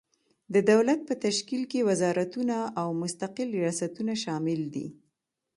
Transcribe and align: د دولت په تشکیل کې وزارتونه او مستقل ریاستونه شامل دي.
د 0.53 0.55
دولت 0.71 0.99
په 1.07 1.13
تشکیل 1.25 1.63
کې 1.71 1.87
وزارتونه 1.89 2.55
او 2.81 2.87
مستقل 3.01 3.47
ریاستونه 3.61 4.13
شامل 4.23 4.61
دي. 4.75 4.87